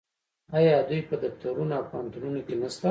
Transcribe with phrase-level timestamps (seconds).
[0.57, 2.79] آیا دوی په دفترونو او پوهنتونونو کې نشته؟